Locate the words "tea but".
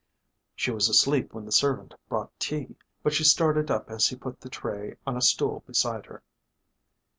2.39-3.13